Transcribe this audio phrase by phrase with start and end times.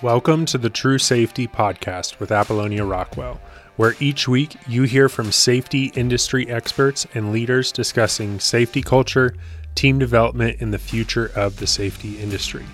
[0.00, 3.40] Welcome to the True Safety Podcast with Apollonia Rockwell,
[3.74, 9.34] where each week you hear from safety industry experts and leaders discussing safety culture,
[9.74, 12.64] team development, and the future of the safety industry.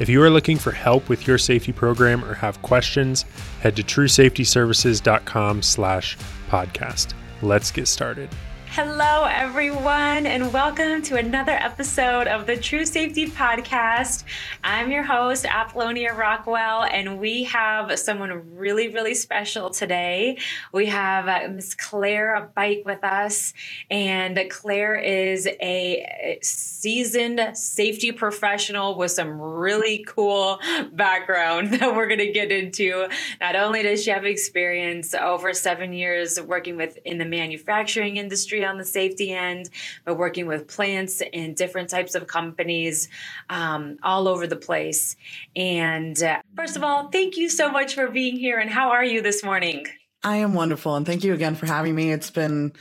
[0.00, 3.26] If you are looking for help with your safety program or have questions,
[3.60, 6.18] head to truesafetyservices.com slash
[6.50, 7.14] podcast.
[7.42, 8.28] Let's get started.
[8.74, 14.24] Hello, everyone, and welcome to another episode of the True Safety Podcast.
[14.64, 20.38] I'm your host, Apollonia Rockwell, and we have someone really, really special today.
[20.72, 23.52] We have uh, Miss Claire Bike with us,
[23.90, 30.60] and Claire is a seasoned safety professional with some really cool
[30.92, 33.06] background that we're going to get into.
[33.38, 38.61] Not only does she have experience over seven years working with in the manufacturing industry
[38.64, 39.70] on the safety end,
[40.04, 43.08] but working with plants and different types of companies
[43.50, 45.16] um, all over the place.
[45.56, 48.58] And uh, first of all, thank you so much for being here.
[48.58, 49.86] And how are you this morning?
[50.24, 50.94] I am wonderful.
[50.96, 52.12] And thank you again for having me.
[52.12, 52.72] It's been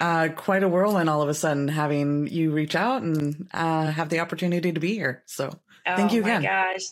[0.00, 4.08] uh, quite a whirlwind all of a sudden having you reach out and uh, have
[4.08, 5.22] the opportunity to be here.
[5.26, 6.44] So thank oh you again.
[6.44, 6.82] Oh my gosh.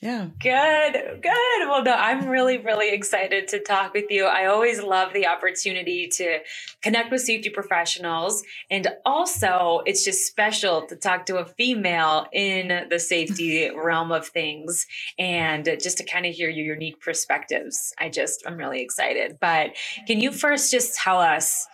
[0.00, 0.26] Yeah.
[0.40, 1.68] Good, good.
[1.68, 4.26] Well, no, I'm really, really excited to talk with you.
[4.26, 6.40] I always love the opportunity to
[6.82, 8.42] connect with safety professionals.
[8.70, 14.26] And also, it's just special to talk to a female in the safety realm of
[14.26, 14.86] things
[15.18, 17.94] and just to kind of hear your unique perspectives.
[17.98, 19.38] I just, I'm really excited.
[19.40, 19.70] But
[20.06, 21.66] can you first just tell us?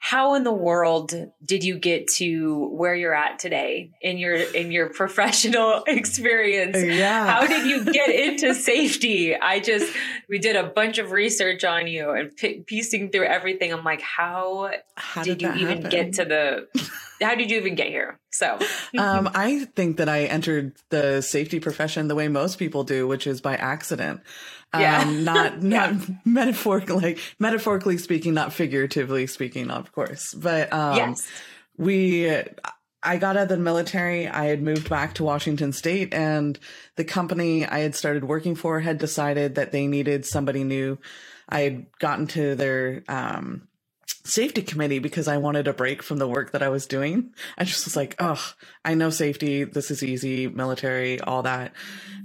[0.00, 1.12] How in the world
[1.44, 6.76] did you get to where you're at today in your in your professional experience?
[6.76, 7.26] Uh, yeah.
[7.26, 9.34] How did you get into safety?
[9.34, 9.92] I just
[10.28, 13.72] we did a bunch of research on you and p- piecing through everything.
[13.72, 15.90] I'm like how, how did, did, you even happen?
[15.90, 16.68] get to the
[17.20, 18.58] how did you even get here so
[18.98, 23.26] um, i think that i entered the safety profession the way most people do which
[23.26, 24.20] is by accident
[24.74, 25.02] yeah.
[25.02, 30.34] Um, not not metaphorically metaphorically speaking, not figuratively speaking, of course.
[30.34, 31.26] But um yes.
[31.76, 32.30] we
[33.00, 34.26] I got out of the military.
[34.26, 36.58] I had moved back to Washington state and
[36.96, 40.98] the company I had started working for had decided that they needed somebody new.
[41.48, 43.68] I had gotten to their um
[44.24, 47.32] safety committee because I wanted a break from the work that I was doing.
[47.56, 48.42] I just was like, oh,
[48.84, 49.64] I know safety.
[49.64, 51.72] This is easy, military, all that.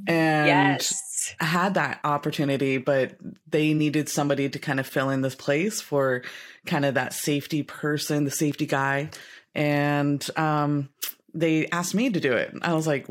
[0.08, 1.36] And yes.
[1.40, 3.16] I had that opportunity, but
[3.48, 6.24] they needed somebody to kind of fill in this place for
[6.66, 9.10] kind of that safety person, the safety guy.
[9.56, 10.90] And um,
[11.34, 12.54] they asked me to do it.
[12.62, 13.08] I was like,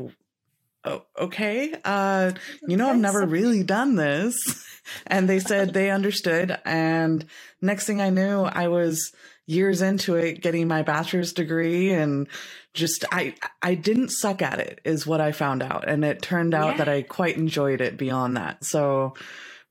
[0.83, 1.73] oh, okay.
[1.83, 2.33] Uh,
[2.67, 4.65] you know, I've never really done this.
[5.07, 6.57] And they said they understood.
[6.65, 7.25] And
[7.61, 9.11] next thing I knew, I was
[9.45, 12.27] years into it, getting my bachelor's degree and
[12.73, 15.87] just, I, I didn't suck at it is what I found out.
[15.87, 16.77] And it turned out yeah.
[16.77, 18.63] that I quite enjoyed it beyond that.
[18.63, 19.15] So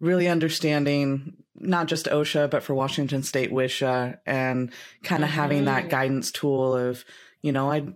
[0.00, 5.40] really understanding not just OSHA, but for Washington State WISHA and kind of mm-hmm.
[5.40, 7.04] having that guidance tool of,
[7.40, 7.86] you know, I,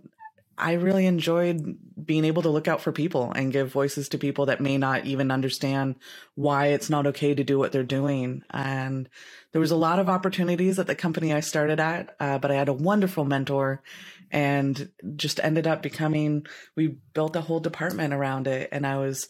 [0.57, 4.47] I really enjoyed being able to look out for people and give voices to people
[4.47, 5.95] that may not even understand
[6.33, 8.43] why it's not okay to do what they're doing.
[8.49, 9.07] And
[9.51, 12.55] there was a lot of opportunities at the company I started at, uh, but I
[12.55, 13.83] had a wonderful mentor
[14.31, 18.69] and just ended up becoming, we built a whole department around it.
[18.71, 19.27] And I was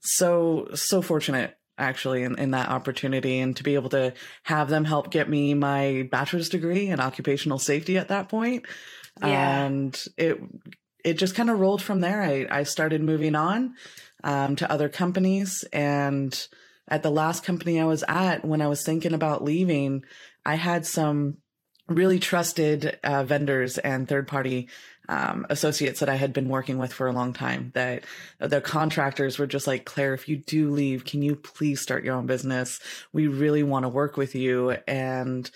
[0.00, 4.12] so, so fortunate actually in, in that opportunity and to be able to
[4.44, 8.64] have them help get me my bachelor's degree in occupational safety at that point
[9.20, 9.64] yeah.
[9.64, 10.40] and it
[11.04, 12.22] it just kind of rolled from there.
[12.22, 13.74] I I started moving on
[14.22, 16.48] um, to other companies, and
[16.88, 20.04] at the last company I was at, when I was thinking about leaving,
[20.44, 21.38] I had some
[21.88, 24.68] really trusted uh, vendors and third party
[25.08, 27.72] um, associates that I had been working with for a long time.
[27.74, 28.04] That
[28.38, 32.14] the contractors were just like, Claire, if you do leave, can you please start your
[32.14, 32.80] own business?
[33.12, 34.70] We really want to work with you.
[34.88, 35.50] And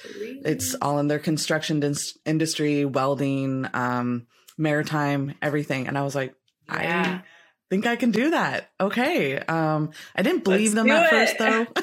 [0.45, 1.83] it's all in their construction
[2.27, 4.27] industry, welding, um,
[4.59, 5.89] maritime, everything.
[5.89, 6.35] And I was like,
[6.71, 7.21] yeah.
[7.23, 7.25] I
[7.71, 8.71] think I can do that.
[8.81, 9.39] Okay.
[9.39, 11.11] Um, I didn't believe Let's them at it.
[11.11, 11.67] first though.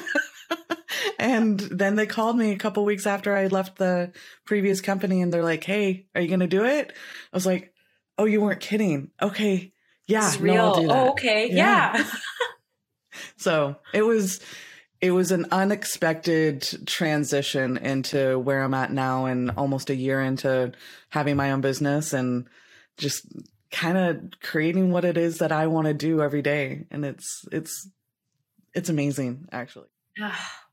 [1.18, 4.12] and then they called me a couple weeks after I left the
[4.44, 6.92] previous company and they're like, Hey, are you going to do it?
[7.32, 7.72] I was like,
[8.18, 9.10] Oh, you weren't kidding.
[9.20, 9.72] Okay.
[10.06, 10.26] Yeah.
[10.26, 10.82] It's real.
[10.82, 11.50] No, oh, okay.
[11.50, 11.96] Yeah.
[11.96, 12.04] yeah.
[13.36, 14.40] so it was,
[15.00, 20.72] it was an unexpected transition into where I'm at now and almost a year into
[21.10, 22.46] having my own business and
[22.96, 23.26] just
[23.70, 26.86] kind of creating what it is that I want to do every day.
[26.90, 27.90] And it's, it's,
[28.74, 29.88] it's amazing actually.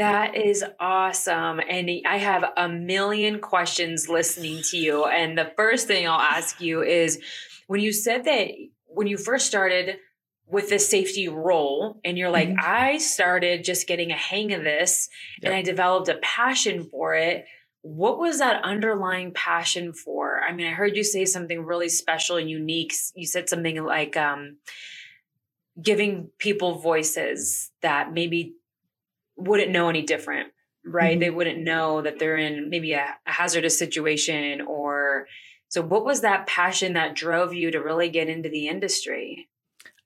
[0.00, 1.60] That is awesome.
[1.60, 5.04] And I have a million questions listening to you.
[5.04, 7.20] And the first thing I'll ask you is
[7.66, 8.48] when you said that
[8.86, 9.98] when you first started,
[10.46, 12.58] with this safety role and you're like Mhm.
[12.60, 15.08] i started just getting a hang of this
[15.44, 17.44] and i developed a passion for it
[17.82, 22.36] what was that underlying passion for i mean i heard you say something really special
[22.36, 24.56] and unique you said something like um,
[25.80, 28.54] giving people voices that maybe
[29.40, 30.48] wouldn't know any different
[30.84, 31.20] right Mhm.
[31.20, 35.26] they wouldn't know that they're in maybe a, a hazardous situation or
[35.68, 39.48] so what was that passion that drove you to really get into the industry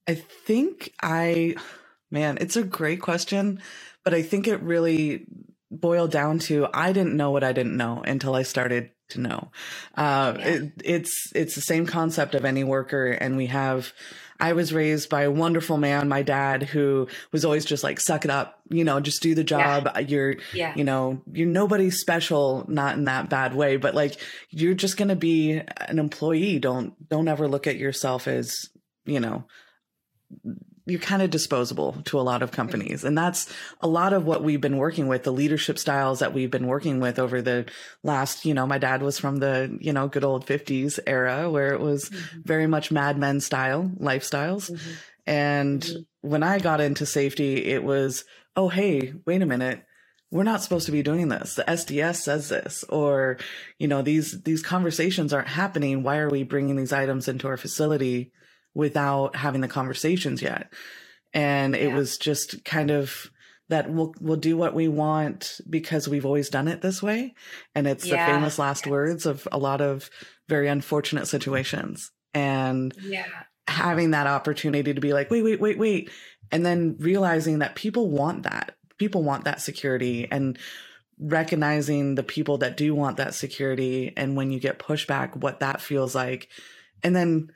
[0.07, 1.57] I think I,
[2.11, 3.63] man, it's a great question,
[4.05, 5.25] but I think it really
[5.71, 9.51] boiled down to I didn't know what I didn't know until I started to know.
[9.97, 10.47] Uh, Yeah.
[10.49, 13.93] it, it's it's the same concept of any worker, and we have.
[14.41, 18.25] I was raised by a wonderful man, my dad, who was always just like, "Suck
[18.25, 19.89] it up, you know, just do the job.
[20.09, 24.17] You're yeah you know you're nobody special not in that bad way but like
[24.51, 28.69] you're just going to be an employee don't don't ever look at yourself as
[29.07, 29.45] you know
[30.87, 33.51] you're kind of disposable to a lot of companies and that's
[33.81, 37.01] a lot of what we've been working with the leadership styles that we've been working
[37.01, 37.65] with over the
[38.03, 41.73] last you know my dad was from the you know good old 50s era where
[41.73, 42.09] it was
[42.45, 44.81] very much mad men style lifestyles Mhm.
[45.27, 46.07] and Mhm.
[46.21, 48.25] when I got into safety, it was,
[48.57, 49.83] oh, hey, wait a minute.
[50.31, 51.55] We're not supposed to be doing this.
[51.55, 53.37] The SDS says this, or,
[53.79, 56.03] you know, these, these conversations aren't happening.
[56.03, 58.33] Why are we bringing these items into our facility
[58.75, 60.73] without having the conversations yet?
[61.33, 61.95] And it Yeah.
[61.95, 63.31] was just kind of
[63.71, 67.35] that we'll, we'll do what we want because we've always done it this way.
[67.75, 68.27] And it's Yeah.
[68.27, 70.11] the famous last words of a lot of
[70.49, 72.11] very unfortunate situations.
[72.35, 73.27] And yeah
[73.67, 76.11] having that opportunity to be like, wait, wait, wait, wait.
[76.53, 78.77] And then realizing that people want that.
[78.99, 80.59] People want that security and
[81.19, 84.13] recognizing the people that do want that security.
[84.17, 86.49] And when you get pushback, what that feels like.
[87.03, 87.51] And then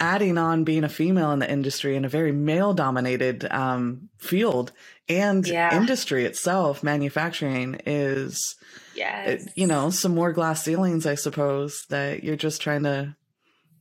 [0.00, 4.72] adding on being a female in the industry in a very male dominated um, field
[5.08, 5.72] and Yeah.
[5.72, 8.56] industry itself, manufacturing is,
[8.94, 13.16] yes you know, some more glass ceilings, I suppose, that you're just trying to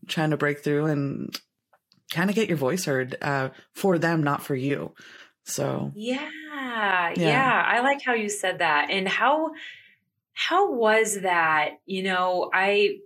[0.07, 1.35] trying to break through and
[2.11, 4.93] kind of get your voice heard uh, for them, not for you.
[5.43, 6.29] So Yeah,
[7.15, 7.15] Yeah.
[7.17, 8.89] yeah, I like how you said that.
[8.89, 9.51] And how
[10.33, 11.79] how was that?
[11.85, 12.97] You know, I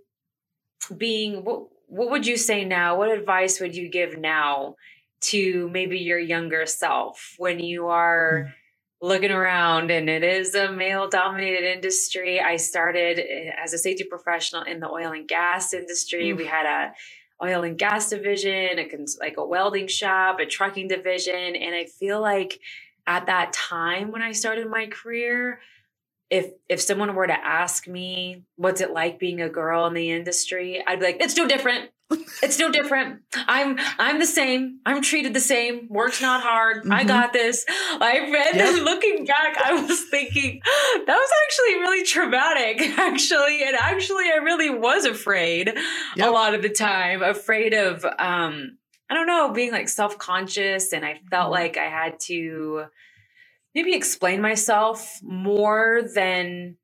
[0.96, 2.96] being what what would you say now?
[2.96, 4.76] What advice would you give now
[5.22, 8.54] to maybe your younger self when you are
[9.02, 12.40] looking around and it is a male dominated industry.
[12.40, 16.32] I started eh, as a safety professional in the oil and gas industry.
[16.32, 16.36] Mm.
[16.36, 16.92] We had a
[17.42, 21.86] oil and gas division, a cons- like a welding shop, a trucking division, and I
[21.86, 22.60] feel like
[23.06, 25.60] at that time when I started my career,
[26.30, 30.10] if if someone were to ask me what's it like being a girl in the
[30.10, 31.90] industry, I'd be like, it's no different.
[32.42, 33.20] It's no different.
[33.36, 34.80] I'm I'm the same.
[34.84, 35.86] I'm treated the same.
[35.88, 36.84] Work's not hard.
[36.90, 37.08] I Mhm.
[37.08, 37.64] got this.
[37.68, 38.68] I read Yep.
[38.74, 43.62] and looking back, I was thinking that was actually really traumatic, actually.
[43.62, 45.72] And actually I really was afraid
[46.20, 47.22] a lot of the time.
[47.22, 48.76] Afraid of um,
[49.08, 50.92] I don't know, being like self-conscious.
[50.92, 51.52] And I felt Mhm.
[51.52, 52.86] like I had to
[53.74, 56.76] maybe explain myself more than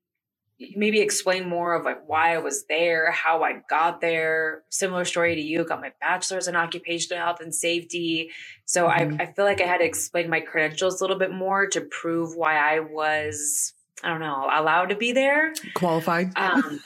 [0.75, 4.63] maybe explain more of like why I was there, how I got there.
[4.69, 8.31] Similar story to you, got my bachelor's in occupational health and safety.
[8.65, 9.19] So Mhm.
[9.19, 11.81] I, I feel like I had to explain my credentials a little bit more to
[11.81, 15.53] prove why I was, I don't know, allowed to be there.
[15.75, 16.31] qualified.
[16.35, 16.79] Um,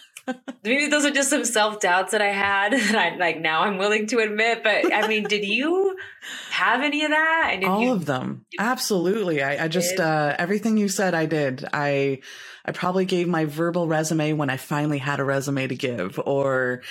[0.63, 3.77] maybe those are just some self doubts that I had that I like now I'm
[3.77, 4.63] willing to admit.
[4.63, 5.97] But I mean, did you
[6.51, 7.51] have any of that?
[7.53, 8.45] And all you, of them.
[8.59, 9.41] Absolutely.
[9.41, 11.65] I, I just uh everything you said i did.
[11.73, 12.19] I
[12.65, 16.81] i probably gave my verbal resume when i finally had a resume to give or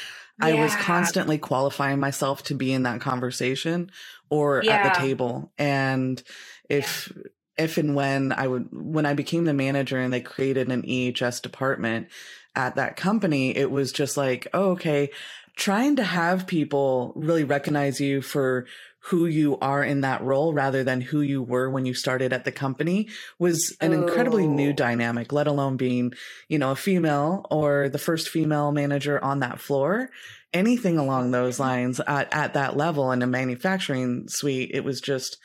[0.41, 3.91] i was constantly qualifying myself to be in that conversation
[4.31, 5.53] or at the table.
[5.59, 6.23] And
[6.69, 7.13] if
[7.59, 11.43] if and when i would when i became the manager and they created an ehs
[11.43, 12.09] department
[12.55, 15.11] at that company it was just like oh, okay
[15.57, 18.67] trying to have people really recognize you for
[19.05, 22.45] who you are in that role rather than who you were when you started at
[22.45, 24.75] the company was an incredibly new Oh.
[24.75, 26.13] dynamic, let alone being,
[26.49, 30.11] you know, a female or the first female manager on that floor.
[30.53, 35.39] Anything along those lines at, at that level in a manufacturing suite, it was just,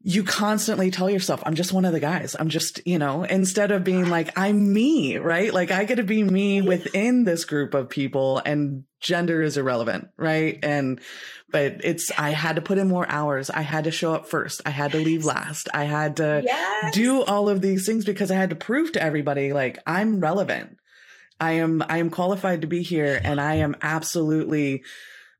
[0.00, 2.36] you constantly tell yourself, I'm just one of the guys.
[2.38, 5.52] I'm just, you know, instead of being like, I'm me, right?
[5.52, 10.08] Like I get to be me within this group of people and gender is irrelevant,
[10.16, 10.58] right?
[10.62, 11.00] And,
[11.50, 13.50] but it's, I had to put in more hours.
[13.50, 14.60] I had to show up first.
[14.64, 15.68] I had to leave last.
[15.74, 16.94] I had to Yes.
[16.94, 20.76] do all of these things because I had to prove to everybody, like, I'm relevant.
[21.40, 24.84] I am, I am qualified to be here and I am absolutely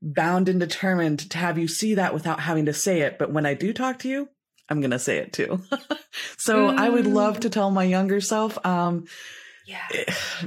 [0.03, 3.19] bound and determined to have you see that without having to say it.
[3.21, 4.29] But when I do talk to you,
[4.69, 5.61] I'm going to say it too.
[6.37, 6.79] so mm.
[6.79, 9.07] I would love to tell my younger self, um,
[9.67, 9.87] yeah,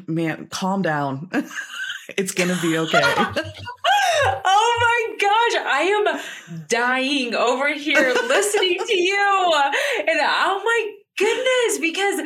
[0.08, 1.30] man, calm down.
[2.18, 3.02] it's going to be okay.
[3.04, 9.52] oh my gosh, I am dying over here listening to you.
[10.00, 12.22] And oh my goodness, because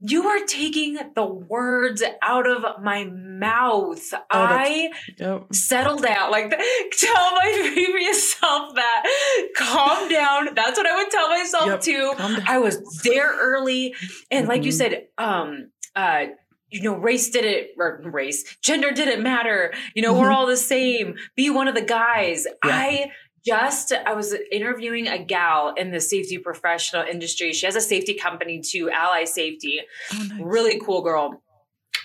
[0.00, 4.02] you are taking the words out of my mouth.
[4.12, 5.46] Oh, I yep.
[5.52, 6.30] settled down.
[6.30, 6.50] Like,
[6.98, 9.50] tell my previous self that.
[9.56, 10.54] Calm down.
[10.54, 11.80] That's what I would tell myself yep.
[11.80, 12.12] too.
[12.46, 13.94] I was there early,
[14.30, 14.48] and mm-hmm.
[14.48, 14.76] like you mm-hmm.
[14.76, 16.26] said, um, uh,
[16.70, 19.72] you know, race didn't, or race, gender didn't matter.
[19.94, 20.22] You know, mm-hmm.
[20.22, 21.16] we're all the same.
[21.34, 22.46] Be one of the guys.
[22.64, 22.70] Yeah.
[22.72, 23.10] I
[23.44, 27.52] just I was interviewing a gal in the safety professional industry.
[27.52, 29.80] She has a safety company too, Ally Safety.
[30.12, 30.40] Oh, nice.
[30.40, 31.42] Really cool girl.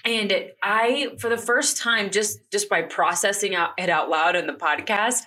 [0.05, 4.47] And I, for the first time, just just by processing out it out loud in
[4.47, 5.23] the podcast,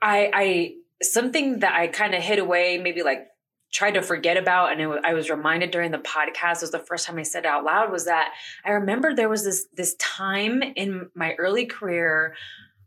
[0.00, 3.26] I, I something that I kind of hid away, maybe like
[3.72, 6.62] tried to forget about, and it, I was reminded during the podcast.
[6.62, 7.92] Was the first time I said it out loud.
[7.92, 8.32] Was that
[8.64, 12.34] I remember there was this this time in my early career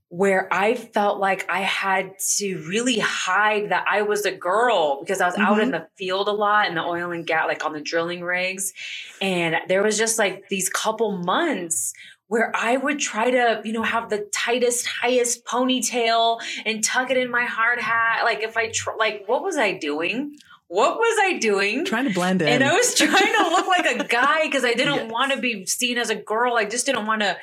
[0.10, 5.22] where I felt like I had to really hide that I was a girl because
[5.22, 5.44] I was mm-hmm.
[5.44, 5.84] out in mm-hmm.
[5.84, 8.74] the field a lot in the oil and gas, like on the drilling rigs.
[9.22, 11.94] And there was just like these couple months
[12.28, 17.18] where I would try to, you know, have the tightest, highest ponytail and tuck it
[17.18, 18.24] in my hard hat.
[18.24, 20.38] Like if I, tr- like, what was I doing?
[20.70, 21.86] What was I doing?
[21.86, 22.48] Trying to blend in.
[22.48, 25.12] And I was trying to look like a guy because I didn't yes.
[25.12, 26.56] want to be seen as a girl.
[26.56, 27.38] I just didn't want to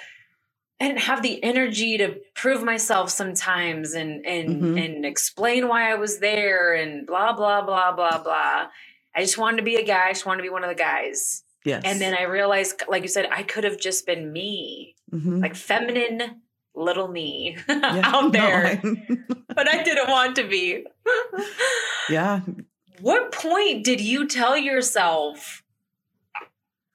[0.80, 4.78] I didn't have the energy to prove myself sometimes and and mm-hmm.
[4.78, 8.66] and explain why I was there and blah blah blah blah blah.
[9.14, 10.09] I just wanted to be a guy.
[10.09, 11.42] I just wanted to be one of the guys.
[11.64, 11.83] Yes.
[11.85, 15.40] And then I realized, like you said, I could have just been me, mm-hmm.
[15.40, 16.42] like feminine
[16.76, 18.78] little me yeah, out there.
[18.85, 18.97] No,
[19.49, 20.85] but I didn't want to be.
[22.11, 22.42] yeah.
[23.00, 25.64] What point did you tell yourself,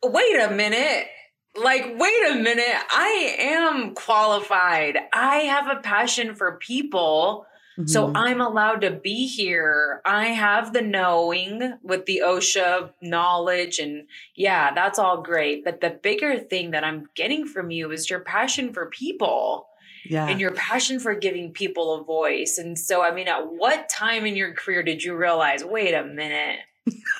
[0.03, 1.07] wait a minute?
[1.55, 4.97] Like, wait a minute, I am qualified.
[5.13, 7.45] I have a passion for people.
[7.77, 7.87] Mm-hmm.
[7.87, 10.01] So I'm allowed to be here.
[10.05, 13.79] I have the knowing with the OSHA knowledge.
[13.79, 15.63] And yeah, that's all great.
[15.63, 19.67] But the bigger thing that I'm getting from you is your passion for people.
[20.03, 20.27] Yeah.
[20.27, 22.57] And your passion for giving people a voice.
[22.57, 26.03] And so, I mean, at what time in your career did you realize, wait a
[26.03, 26.57] minute,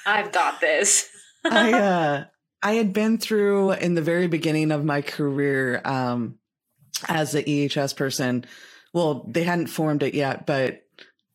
[0.06, 1.08] I've got this?
[1.46, 2.24] I, uh,
[2.64, 6.38] I had been through in the very beginning of my career um,
[7.08, 8.46] as the EHS person.
[8.94, 10.84] Well, they hadn't formed it yet, but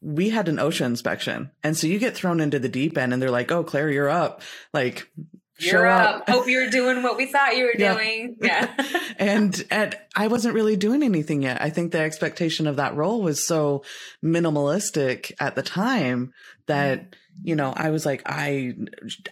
[0.00, 1.50] we had an OSHA inspection.
[1.64, 4.10] And so you get thrown into the deep end and they're like, oh, Claire, you're
[4.10, 4.42] up.
[4.72, 5.10] Like,
[5.58, 6.20] you're up.
[6.20, 6.28] up.
[6.28, 7.94] Hope you're doing what we thought you were yeah.
[7.94, 8.36] doing.
[8.40, 8.74] Yeah.
[9.18, 11.62] and and I wasn't really doing anything yet.
[11.62, 13.82] I think the expectation of that role was so
[14.22, 16.32] minimalistic at the time
[16.66, 18.74] that mm you know, I was like, I,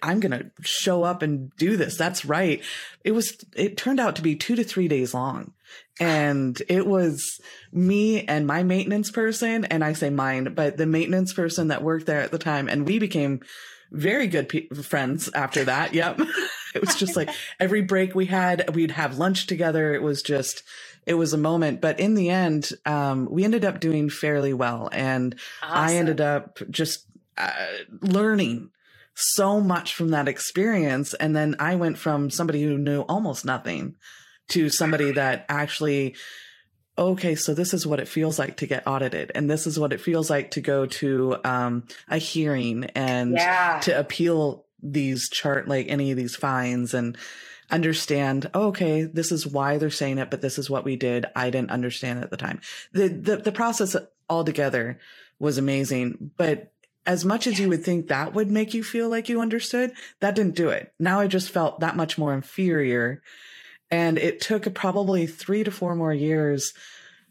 [0.03, 1.97] I'm going to show up and do this.
[1.97, 2.63] That's right.
[3.03, 5.53] It was, it turned out to be two to three days long.
[6.01, 7.41] And it was
[7.73, 9.65] me and my maintenance person.
[9.65, 12.69] And I say mine, but the maintenance person that worked there at the time.
[12.69, 13.41] And we became
[13.91, 15.95] very good pe- friends after that.
[15.95, 16.21] Yep.
[16.75, 17.31] it was just like
[17.61, 19.95] every break we had, we'd have lunch together.
[19.95, 20.63] It was just,
[21.07, 21.81] it was a moment.
[21.81, 24.89] But in the end, um, we ended up doing fairly well.
[24.93, 25.79] And awesome.
[25.79, 27.53] I ended up just uh,
[28.01, 28.71] learning
[29.15, 31.15] so much from that experience.
[31.15, 33.97] And then I went from somebody who knew almost nothing
[34.49, 36.17] to somebody that actually,
[36.99, 39.33] okay, so this is what it feels like to get audited.
[39.35, 43.81] And this is what it feels like to go to um, a hearing and yeah.
[43.81, 47.17] to appeal these chart, like any of these fines and
[47.71, 51.25] understand, oh, okay, this is why they're saying it, but this is what we did.
[51.35, 52.61] I didn't understand at the time.
[52.93, 53.97] The, the, the process
[54.29, 54.99] altogether
[55.39, 56.74] was amazing, but
[57.07, 60.35] as much as you would think that would make you feel like you understood, that
[60.35, 60.93] didn't do it.
[60.99, 63.23] Now I just felt that much more inferior.
[63.91, 66.73] And it took probably three to four more years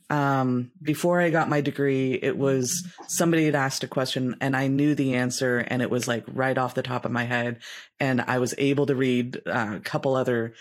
[0.10, 2.14] um, before I got my degree.
[2.14, 6.08] It was somebody had asked a question and I knew the answer, and it was
[6.08, 7.60] like right off the top of my head.
[8.00, 10.54] And I was able to read uh, a couple other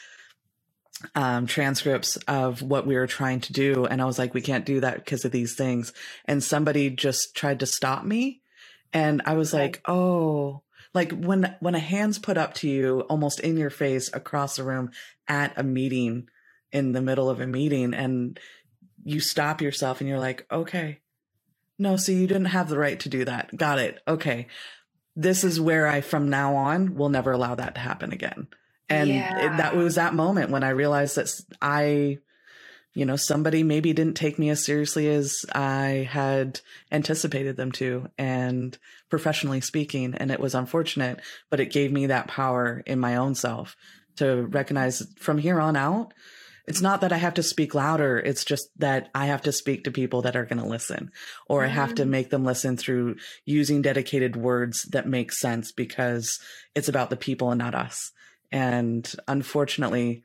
[1.15, 3.85] um, transcripts of what we were trying to do.
[3.87, 5.93] And I was like, we can't do that because of these things.
[6.25, 8.42] And somebody just tried to stop me
[8.93, 10.63] and I was like, oh,
[10.95, 14.65] like when when a hand's put up to you almost in your face across the
[14.65, 14.91] room
[15.27, 16.29] at a meeting
[16.71, 18.39] in the middle of a meeting and
[19.05, 21.01] you stop yourself and you're like, okay.
[21.79, 23.57] No, so you didn't have the right to do that.
[23.57, 24.01] Got it.
[24.07, 24.47] Okay.
[25.17, 28.47] This is where I from now on will never allow that to happen again.
[28.89, 29.47] And yeah.
[29.47, 31.31] it, that was that moment when I realized that
[31.61, 32.19] I
[32.95, 38.09] you know, somebody maybe didn't take me as seriously as I had anticipated them to,
[38.19, 38.77] and
[39.09, 41.21] professionally speaking, and it was unfortunate,
[41.51, 43.77] but it gave me that power in my own self
[44.17, 46.13] to recognize from here on out,
[46.67, 48.19] it's not that I have to speak louder.
[48.19, 51.11] It's just that I have to speak to people that are going to listen,
[51.49, 51.65] or.
[51.65, 52.11] I have to mm-hmm.
[52.11, 56.39] make them listen through using dedicated words that make sense because
[56.75, 58.13] it's about the people and not us.
[58.53, 60.23] And unfortunately,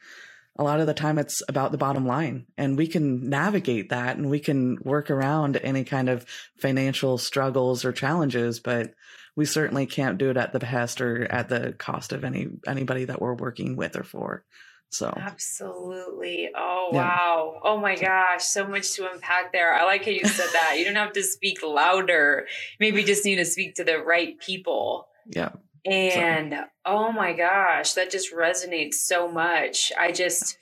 [0.58, 4.18] a lot of the time it's about the bottom line and we can navigate that
[4.18, 6.26] and we can work around any kind of
[6.60, 8.94] financial struggles or challenges but
[9.36, 13.06] we certainly can't do it at the behest or at the cost of any anybody
[13.06, 14.44] that we're working with or for
[14.90, 15.14] so.
[15.18, 16.50] Absolutely.
[16.56, 16.98] Oh yeah.
[16.98, 17.60] wow.
[17.62, 18.46] Oh my gosh.
[18.46, 19.76] So much to unpack there.
[19.76, 20.76] I like how you said that.
[20.80, 22.48] You don't have to speak louder.
[22.80, 25.10] Maybe just need to speak to the right people.
[25.36, 25.50] Yeah
[25.86, 26.56] and
[26.86, 29.92] oh my gosh, that just resonates so much.
[29.98, 30.58] I just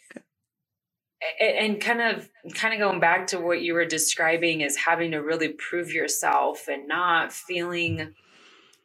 [1.39, 5.17] and kind of kind of going back to what you were describing is having to
[5.17, 8.13] really prove yourself and not feeling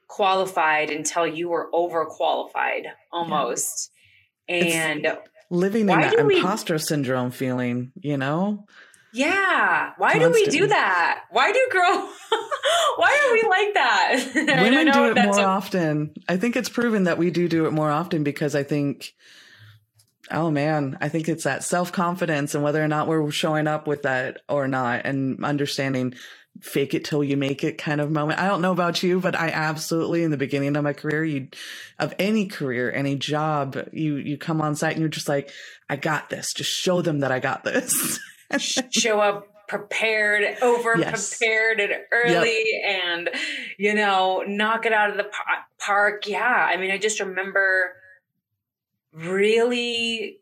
[0.08, 3.90] qualified until you were overqualified almost.
[4.48, 4.54] Yeah.
[4.56, 5.18] And
[5.50, 8.66] living in that imposter we, syndrome feeling, you know?
[9.12, 9.92] Yeah.
[9.96, 10.44] Why Constantly.
[10.44, 11.24] do we do that?
[11.30, 12.10] Why do girls
[12.96, 14.30] why are we like that?
[14.62, 16.14] Women do it more a- often.
[16.28, 19.12] I think it's proven that we do do it more often because I think
[20.30, 24.02] oh man, I think it's that self-confidence and whether or not we're showing up with
[24.02, 26.14] that or not and understanding
[26.60, 28.38] fake it till you make it kind of moment.
[28.38, 31.48] I don't know about you, but I absolutely in the beginning of my career, you
[31.98, 35.50] of any career, any job, you you come on site and you're just like,
[35.88, 36.52] I got this.
[36.54, 38.20] Just show them that I got this.
[38.58, 41.38] show up prepared, over yes.
[41.38, 43.04] prepared and early yep.
[43.04, 43.30] and,
[43.78, 45.30] you know, knock it out of the
[45.78, 46.26] park.
[46.26, 46.68] Yeah.
[46.68, 47.94] I mean, I just remember
[49.12, 50.40] really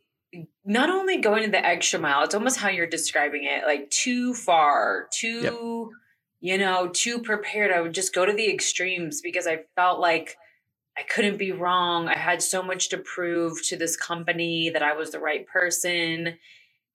[0.64, 4.34] not only going to the extra mile, it's almost how you're describing it, like too
[4.34, 5.90] far, too,
[6.40, 6.52] yep.
[6.52, 7.70] you know, too prepared.
[7.70, 10.36] I would just go to the extremes because I felt like
[10.96, 12.08] I couldn't be wrong.
[12.08, 16.38] I had so much to prove to this company that I was the right person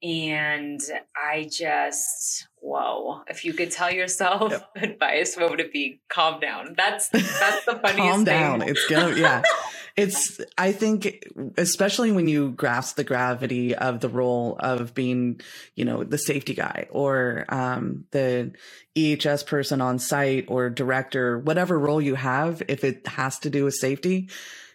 [0.04, 0.82] and
[1.16, 4.70] I just, whoa, if you could tell yourself yep.
[4.76, 6.02] advice, what would it be?
[6.10, 6.76] Calm down.
[6.78, 8.60] That's that's the funniest Calm down.
[8.60, 8.70] Thing.
[8.70, 9.44] It's gonna yeah.
[9.96, 11.24] it's I think
[11.58, 15.40] especially when you grasp the gravity of the role of being,
[15.76, 18.52] you know, the safety guy or um, the
[18.98, 23.64] EHS person on site or director, whatever role you have, if it has to do
[23.64, 24.30] with safety,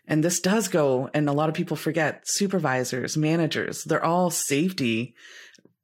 [0.09, 5.15] and this does go, and a lot of people forget supervisors, managers, they're all safety.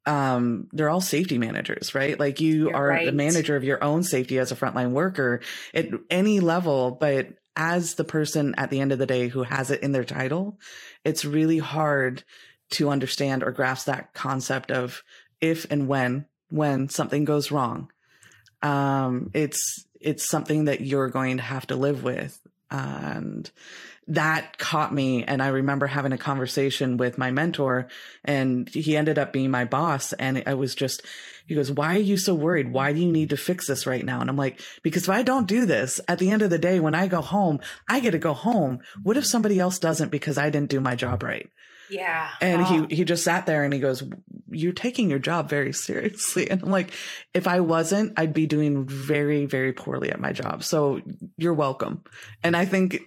[0.07, 2.19] Um, they're all safety managers, right?
[2.19, 3.07] Like you You're are right.
[3.07, 5.41] the manager of your own safety as a frontline worker
[5.73, 9.71] at any level, but as the person at the end of the day who has
[9.71, 10.59] it in their title,
[11.05, 12.25] it's really hard
[12.73, 15.03] to understand or grasp that concept of
[15.41, 17.91] if and when when something goes wrong.
[18.63, 22.39] Um, it's it's something that you're going to have to live with,
[22.71, 23.51] and
[24.07, 25.25] that caught me.
[25.25, 27.89] And I remember having a conversation with my mentor
[28.25, 30.13] and he ended up being my boss.
[30.15, 31.03] And I was just,
[31.47, 32.73] he goes, why are you so worried?
[32.73, 34.21] Why do you need to fix this right now?
[34.21, 36.81] And I'm like, because if I don't do this at the end of the day,
[36.81, 38.81] when I go home, I get to go home.
[39.03, 41.49] What if somebody else doesn't because I didn't do my job right?
[41.95, 42.29] Yeah.
[42.41, 42.87] And oh.
[42.89, 44.03] he he just sat there and he goes,
[44.51, 46.91] "You're taking your job very seriously." And I'm like,
[47.33, 51.01] "If I wasn't, I'd be doing very very poorly at my job." So,
[51.37, 52.03] you're welcome.
[52.43, 52.99] And I think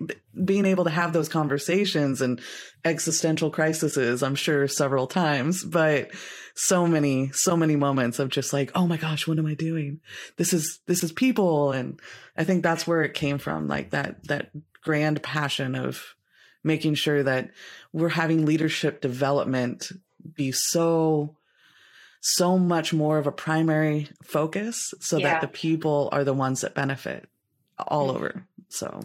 [0.46, 2.40] being able to have those conversations and
[2.86, 6.12] existential crises, I'm sure several times, but
[6.56, 10.00] so many so many moments of just like, "Oh my gosh, what am I doing?
[10.38, 12.00] This is this is people." And
[12.38, 16.16] I think that's where it came from, like that that grand passion of
[16.68, 17.50] making sure that
[17.94, 19.92] we're having leadership development
[20.36, 21.36] be so
[22.20, 25.32] so much more of a primary focus so yeah.
[25.32, 27.30] that the people are the ones that benefit
[27.78, 28.46] all over.
[28.70, 29.02] So.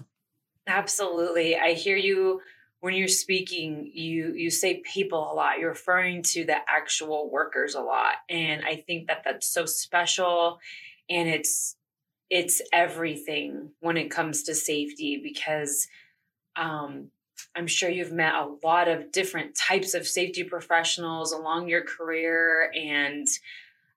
[0.67, 1.57] Absolutely.
[1.57, 2.41] I hear you
[2.81, 5.59] when you're speaking you you say people a lot.
[5.59, 8.15] You're referring to the actual workers a lot.
[8.29, 10.59] And i think that that's so special.
[11.09, 11.77] And it's
[12.31, 15.87] it's everything when it comes to safety because
[16.57, 17.09] um
[17.55, 22.73] I'm sure you've met a lot of different types of safety professionals along your career
[22.75, 23.27] and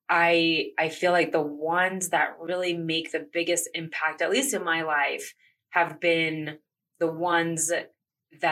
[0.10, 4.64] I I feel like the ones that really make the biggest impact at least in
[4.64, 5.34] my life
[5.70, 6.60] have been
[7.00, 7.92] the ones that,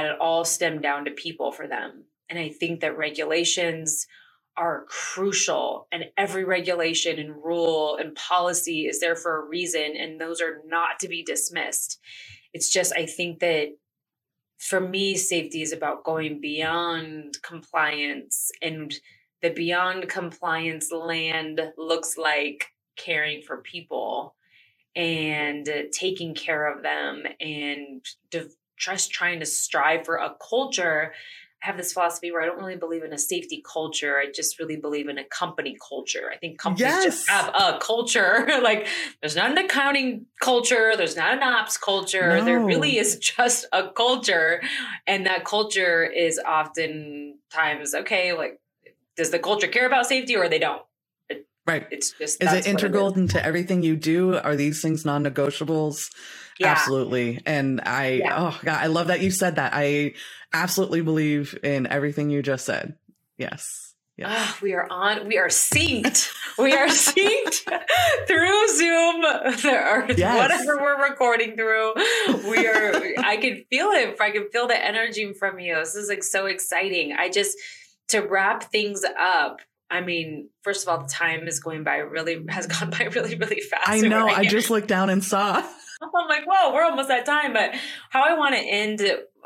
[0.06, 2.06] it all stem down to people for them.
[2.30, 4.08] And I think that regulations
[4.56, 10.20] are crucial and every regulation and rule and policy is there for a reason and
[10.20, 12.00] those are not to be dismissed.
[12.54, 13.70] It's just I think that
[14.58, 18.94] for me, safety is about going beyond compliance and
[19.42, 24.36] the beyond compliance land looks like caring for people
[24.96, 28.06] and taking care of them and
[28.78, 31.14] just trying to strive for a culture
[31.64, 34.18] have this philosophy where I don't really believe in a safety culture.
[34.18, 36.30] I just really believe in a company culture.
[36.30, 37.04] I think companies yes.
[37.06, 38.46] just have a culture.
[38.62, 38.86] like
[39.22, 42.38] there's not an accounting culture, there's not an ops culture.
[42.38, 42.44] No.
[42.44, 44.62] There really is just a culture.
[45.08, 48.60] And that culture is oftentimes okay, like
[49.16, 50.82] does the culture care about safety or they don't?
[51.66, 51.88] right.
[51.92, 54.36] It's just Is it integral it into everything you do?
[54.36, 56.10] Are these things non-negotiables?
[56.60, 56.68] Yeah.
[56.68, 57.42] Absolutely.
[57.46, 58.36] And I, yeah.
[58.38, 59.72] oh God, I love that you said that.
[59.74, 60.14] I
[60.52, 62.96] absolutely believe in everything you just said.
[63.38, 63.94] Yes.
[64.16, 64.32] Yes.
[64.32, 65.28] Oh, we are on.
[65.28, 66.32] We are synced.
[66.60, 67.66] we are synced
[68.28, 70.38] through Zoom or yes.
[70.38, 71.94] whatever we're recording through.
[72.48, 72.94] We are.
[73.18, 74.16] I can feel it.
[74.22, 75.76] I can feel the energy from you.
[75.76, 77.14] This is like so exciting.
[77.18, 77.58] I just
[78.10, 79.62] to wrap things up.
[79.90, 83.36] I mean, first of all, the time is going by really has gone by really
[83.36, 83.90] really fast.
[83.90, 84.28] I know.
[84.28, 85.68] I just looked down and saw.
[86.16, 87.54] I'm like, whoa, we're almost at time.
[87.54, 87.76] But
[88.10, 89.02] how I want to end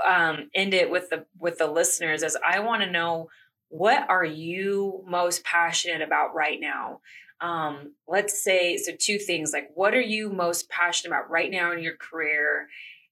[0.05, 3.29] um, end it with the with the listeners is I want to know
[3.69, 7.01] what are you most passionate about right now.
[7.39, 11.71] Um, let's say so two things like what are you most passionate about right now
[11.71, 12.67] in your career,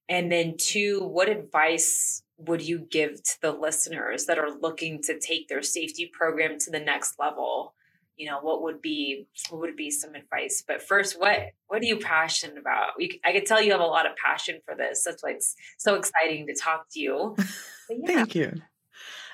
[0.09, 5.19] and then two, what advice would you give to the listeners that are looking to
[5.19, 7.74] take their safety program to the next level?
[8.17, 10.63] You know what would be what would be some advice?
[10.67, 12.91] But first what what are you passionate about?
[12.97, 15.03] You, i could tell you have a lot of passion for this.
[15.03, 17.35] That's why it's so exciting to talk to you.
[17.87, 18.07] Yeah.
[18.07, 18.51] thank you.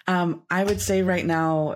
[0.08, 1.76] Um, i would say right now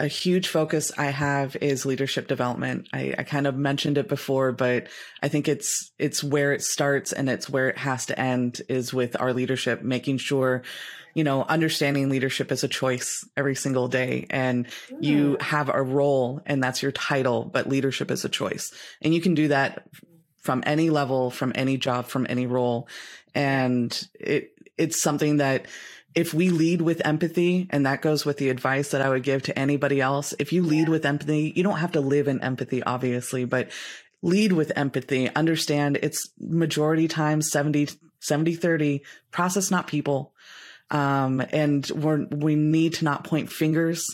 [0.00, 2.88] a huge focus I have is leadership development.
[2.90, 4.86] I, I, kind of mentioned it before, but
[5.22, 8.94] I think it's it's where it starts and it's where it has to end is
[8.94, 10.62] with our leadership, making sure
[11.12, 15.02] you know, understanding leadership is a choice every single day and mm.
[15.02, 18.72] you have a role and that's your title, but leadership is a choice.
[19.02, 19.88] And you can do that
[20.38, 22.88] from any level, from any job, from any role.
[23.34, 25.66] And it, it's something that
[26.14, 29.42] if we lead with empathy, and that goes with the advice that I would give
[29.44, 32.82] to anybody else, if you lead with empathy, you don't have to live in empathy,
[32.82, 33.70] obviously, but
[34.22, 40.32] lead with empathy, understand it's majority times 70, 70, 30, process, not people.
[40.90, 44.04] Um, and we're, we need to not point fingers.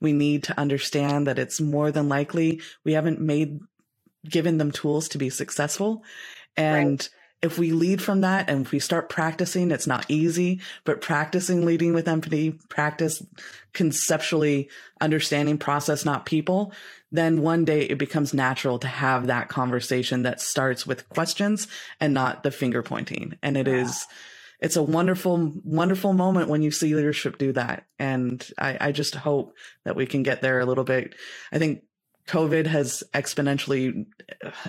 [0.00, 3.60] We need to understand that it's more than likely we haven't made,
[4.28, 6.02] given them tools to be successful.
[6.56, 7.08] And right.
[7.44, 11.66] If we lead from that and if we start practicing, it's not easy, but practicing
[11.66, 13.22] leading with empathy, practice
[13.74, 16.72] conceptually understanding process, not people,
[17.12, 21.68] then one day it becomes natural to have that conversation that starts with questions
[22.00, 23.36] and not the finger pointing.
[23.42, 23.82] And it yeah.
[23.82, 24.06] is
[24.60, 27.84] it's a wonderful, wonderful moment when you see leadership do that.
[27.98, 29.54] And I, I just hope
[29.84, 31.14] that we can get there a little bit.
[31.52, 31.82] I think
[32.26, 34.06] COVID has exponentially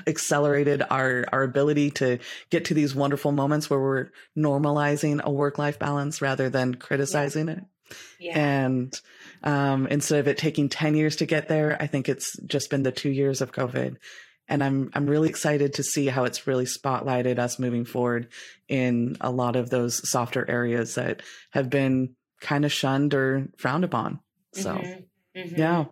[0.07, 5.57] accelerated our, our ability to get to these wonderful moments where we're normalizing a work
[5.57, 7.53] life balance rather than criticizing yeah.
[7.53, 7.63] it.
[8.19, 8.39] Yeah.
[8.39, 9.01] And
[9.43, 12.83] um, instead of it taking 10 years to get there, I think it's just been
[12.83, 13.97] the two years of COVID
[14.47, 18.27] and I'm I'm really excited to see how it's really spotlighted us moving forward
[18.67, 23.83] in a lot of those softer areas that have been kind of shunned or frowned
[23.83, 24.19] upon.
[24.53, 25.39] So, mm-hmm.
[25.39, 25.59] Mm-hmm.
[25.59, 25.85] yeah.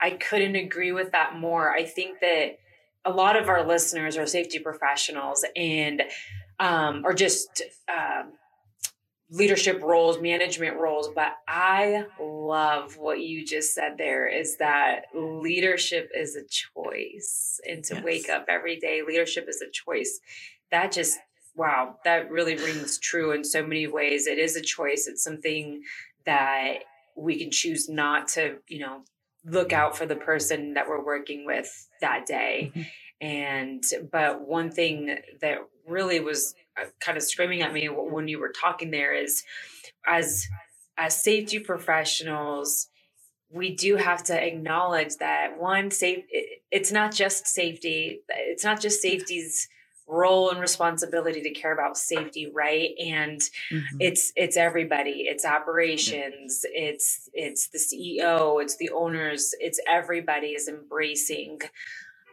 [0.00, 1.70] I couldn't agree with that more.
[1.70, 2.58] I think that
[3.04, 6.02] a lot of our listeners are safety professionals and
[6.58, 8.32] um, or just um,
[9.30, 16.10] leadership roles, management roles, but I love what you just said there is that leadership
[16.14, 18.04] is a choice and to yes.
[18.04, 20.20] wake up every day, leadership is a choice.
[20.70, 21.18] That just,
[21.54, 24.26] wow, that really rings true in so many ways.
[24.26, 25.06] It is a choice.
[25.06, 25.82] It's something
[26.26, 26.80] that
[27.16, 29.02] we can choose not to, you know,
[29.44, 32.72] look out for the person that we're working with that day.
[32.74, 32.82] Mm-hmm.
[33.22, 38.38] And, but one thing that really was uh, kind of screaming at me when you
[38.38, 39.42] were talking there is
[40.06, 40.46] as
[40.96, 42.88] as safety professionals
[43.52, 48.80] we do have to acknowledge that one safe it, it's not just safety it's not
[48.80, 49.68] just safety's
[50.10, 53.96] role and responsibility to care about safety right and mm-hmm.
[54.00, 60.68] it's it's everybody it's operations it's it's the ceo it's the owners it's everybody is
[60.68, 61.60] embracing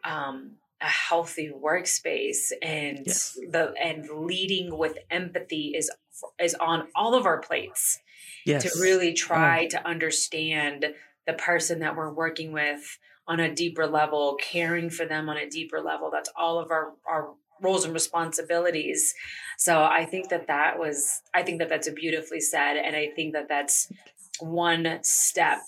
[0.04, 3.38] um a healthy workspace and yes.
[3.50, 5.92] the and leading with empathy is
[6.40, 8.00] is on all of our plates
[8.46, 8.64] yes.
[8.64, 9.70] to really try oh.
[9.70, 10.86] to understand
[11.26, 15.50] the person that we're working with on a deeper level caring for them on a
[15.50, 19.14] deeper level that's all of our our roles and responsibilities
[19.58, 23.08] so i think that that was i think that that's a beautifully said and i
[23.16, 23.92] think that that's
[24.40, 25.60] one step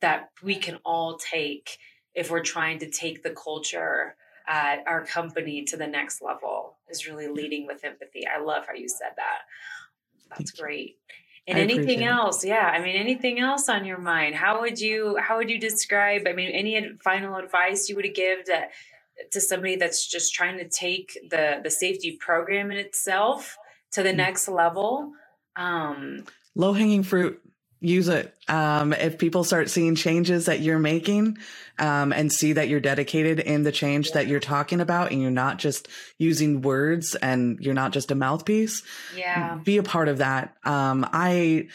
[0.00, 1.78] that we can all take
[2.14, 4.16] if we're trying to take the culture
[4.48, 8.22] at our company to the next level is really leading with empathy.
[8.26, 9.38] I love how you said that.
[10.30, 10.96] That's great.
[11.48, 12.42] And I anything else?
[12.42, 12.48] It.
[12.48, 14.34] Yeah, I mean anything else on your mind?
[14.34, 18.44] How would you how would you describe I mean any final advice you would give
[18.44, 18.64] to
[19.30, 23.56] to somebody that's just trying to take the the safety program in itself
[23.92, 24.16] to the mm.
[24.16, 25.12] next level?
[25.56, 26.24] Um
[26.54, 27.40] low hanging fruit
[27.80, 28.34] use it.
[28.48, 31.38] Um, if people start seeing changes that you're making
[31.78, 35.30] um, and see that you're dedicated in the change that you're talking about and you're
[35.30, 38.82] not just using words and you're not just a mouthpiece,
[39.16, 40.56] yeah, be a part of that.
[40.64, 41.68] Um, I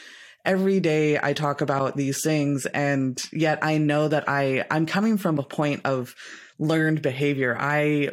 [0.46, 5.18] every day I talk about these things and yet I know that I I'm coming
[5.18, 6.16] from a point of
[6.62, 7.58] learned behavior.
[7.60, 8.12] I,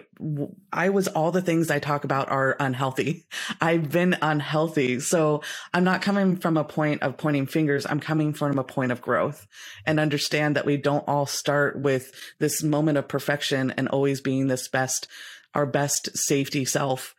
[0.72, 3.26] I was all the things I talk about are unhealthy.
[3.60, 5.00] I've been unhealthy.
[5.00, 5.42] So
[5.74, 7.86] I'm not coming from a point of pointing fingers.
[7.86, 9.46] I'm coming from a point of growth
[9.84, 14.46] and understand that we don't all start with this moment of perfection and always being
[14.46, 15.08] this best,
[15.54, 17.14] our best safety self.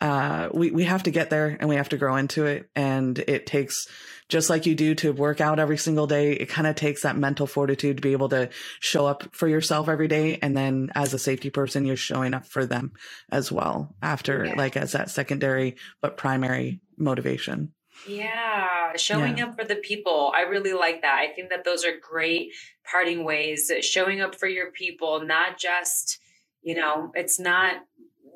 [0.00, 2.68] Uh, we, we have to get there and we have to grow into it.
[2.74, 3.86] And it takes,
[4.28, 7.16] just like you do to work out every single day, it kind of takes that
[7.16, 10.38] mental fortitude to be able to show up for yourself every day.
[10.42, 12.92] And then as a safety person, you're showing up for them
[13.30, 14.54] as well after, yeah.
[14.56, 17.72] like, as that secondary but primary motivation.
[18.08, 19.46] Yeah, showing yeah.
[19.46, 20.32] up for the people.
[20.34, 21.18] I really like that.
[21.18, 22.50] I think that those are great
[22.90, 23.70] parting ways.
[23.80, 26.18] Showing up for your people, not just,
[26.60, 27.76] you know, it's not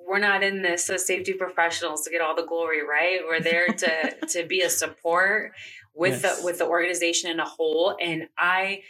[0.08, 3.20] we're not in this as safety professionals to get all the glory, right?
[3.26, 5.52] We're there to to be a support
[5.94, 6.38] with yes.
[6.38, 7.96] the with the organization in a whole.
[8.00, 8.82] And I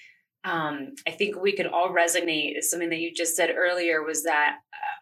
[0.45, 2.63] um, I think we can all resonate.
[2.63, 5.01] Something that you just said earlier was that uh,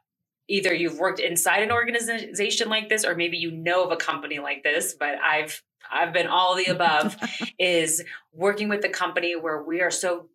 [0.49, 4.39] either you've worked inside an organization like this, or maybe you know of a company
[4.39, 4.97] like this.
[4.99, 7.17] But I've I've been all the above.
[7.59, 8.03] is
[8.33, 10.29] working with a company where we are so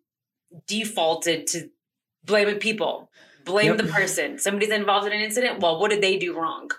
[0.66, 1.70] defaulted to
[2.24, 3.10] blaming people,
[3.44, 3.76] blame yep.
[3.78, 4.38] the person.
[4.38, 5.60] Somebody's involved in an incident.
[5.60, 6.70] Well, what did they do wrong?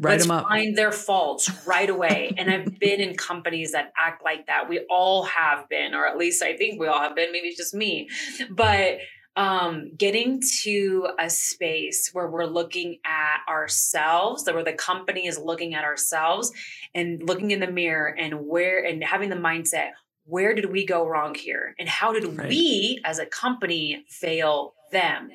[0.00, 0.48] Write Let's them up.
[0.48, 2.32] find their faults right away.
[2.38, 4.68] and I've been in companies that act like that.
[4.68, 7.32] We all have been, or at least I think we all have been.
[7.32, 8.08] Maybe it's just me.
[8.50, 8.98] But
[9.36, 15.38] um, getting to a space where we're looking at ourselves, that where the company is
[15.38, 16.50] looking at ourselves
[16.94, 19.90] and looking in the mirror and where and having the mindset,
[20.24, 21.74] where did we go wrong here?
[21.78, 22.48] And how did right.
[22.48, 25.30] we as a company fail them?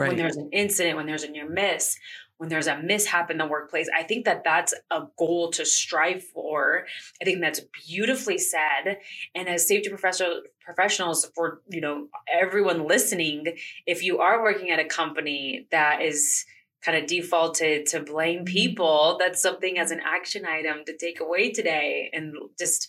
[0.00, 0.08] Right.
[0.08, 1.96] When there's an incident, when there's a near miss,
[2.40, 3.86] when there's a mishap in the workplace.
[3.94, 6.86] I think that that's a goal to strive for.
[7.20, 8.96] I think that's beautifully said.
[9.34, 13.44] And as safety professional, professionals, for you know everyone listening,
[13.86, 16.46] if you are working at a company that is
[16.82, 18.54] kind of defaulted to blame mm-hmm.
[18.54, 22.10] people, that's something as an action item to take away today.
[22.12, 22.88] And just,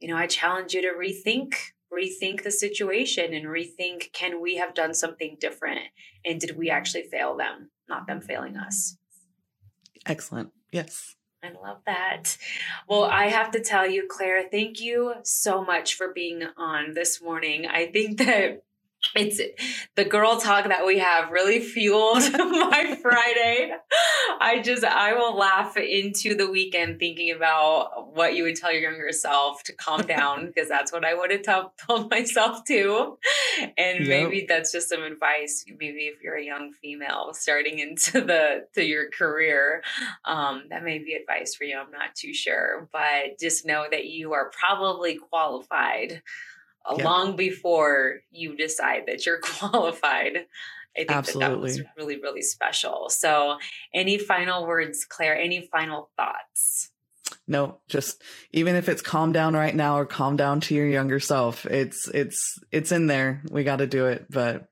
[0.00, 1.54] you know, I challenge you to rethink
[1.92, 5.80] rethink the situation and rethink can we have done something different
[6.24, 8.96] and did we actually fail them not them failing us.
[10.04, 10.50] Excellent.
[10.72, 11.16] Yes.
[11.42, 12.36] I love that.
[12.88, 17.22] Well, I have to tell you, Claire, thank you so much for being on this
[17.22, 17.66] morning.
[17.66, 18.62] I think that
[19.14, 19.40] it's
[19.94, 23.72] the girl talk that we have really fueled my Friday.
[24.40, 28.90] I just I will laugh into the weekend thinking about what you would tell your
[28.90, 33.18] younger self to calm down because that's what I would have t- told myself too.
[33.78, 34.08] And yep.
[34.08, 35.64] maybe that's just some advice.
[35.68, 39.82] Maybe if you're a young female starting into the to your career,
[40.24, 41.78] um, that may be advice for you.
[41.78, 46.22] I'm not too sure, but just know that you are probably qualified
[46.88, 47.04] Uh, yeah.
[47.04, 50.46] long before you decide that you're qualified.
[50.96, 51.44] I think Absolutely.
[51.44, 53.08] that that was really, really special.
[53.10, 53.58] So,
[53.92, 55.36] any final words, Claire?
[55.36, 56.90] Any final thoughts?
[57.46, 58.22] No, just
[58.52, 62.08] even if it's calm down right now or calm down to your younger self, it's
[62.08, 63.42] it's it's in there.
[63.50, 64.26] We got to do it.
[64.30, 64.68] But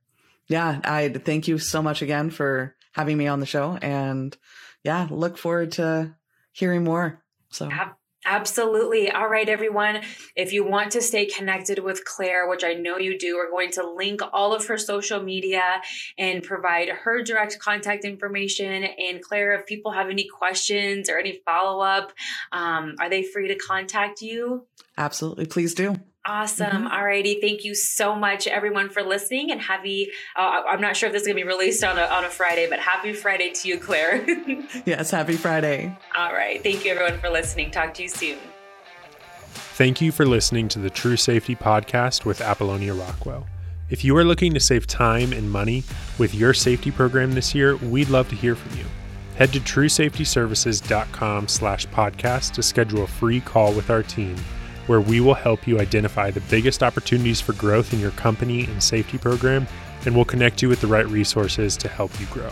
[0.48, 4.36] yeah, I thank you so much again for having me on the show, and
[4.82, 6.14] yeah, look forward to
[6.52, 7.22] hearing more.
[7.50, 7.68] So.
[8.24, 9.10] Absolutely.
[9.10, 10.00] All right, everyone.
[10.34, 13.70] If you want to stay connected with Claire, which I know you do, we're going
[13.72, 15.62] to link all of her social media
[16.16, 18.84] and provide her direct contact information.
[18.84, 22.12] And Claire, if people have any questions or any follow up,
[22.52, 24.66] um, are they free to contact you?
[24.96, 25.46] Absolutely.
[25.46, 25.96] Please do.
[26.26, 26.66] Awesome.
[26.66, 26.86] Mm-hmm.
[26.86, 27.38] All righty.
[27.40, 29.50] Thank you so much, everyone, for listening.
[29.50, 32.02] And happy, uh, I'm not sure if this is going to be released on a,
[32.04, 34.24] on a Friday, but happy Friday to you, Claire.
[34.86, 35.94] yes, happy Friday.
[36.16, 36.62] All right.
[36.62, 37.70] Thank you, everyone, for listening.
[37.70, 38.38] Talk to you soon.
[39.76, 43.46] Thank you for listening to the True Safety Podcast with Apollonia Rockwell.
[43.90, 45.84] If you are looking to save time and money
[46.16, 48.84] with your safety program this year, we'd love to hear from you.
[49.36, 54.36] Head to truesafetyservices.com slash podcast to schedule a free call with our team
[54.86, 58.82] where we will help you identify the biggest opportunities for growth in your company and
[58.82, 59.66] safety program,
[60.04, 62.50] and we'll connect you with the right resources to help you grow.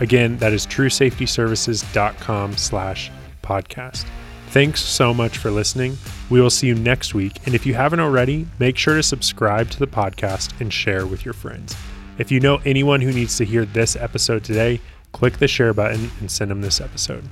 [0.00, 3.10] Again, that is truesafetyservices.com slash
[3.42, 4.06] podcast.
[4.48, 5.96] Thanks so much for listening.
[6.28, 7.46] We will see you next week.
[7.46, 11.24] And if you haven't already, make sure to subscribe to the podcast and share with
[11.24, 11.76] your friends.
[12.18, 14.80] If you know anyone who needs to hear this episode today,
[15.12, 17.24] click the share button and send them this episode.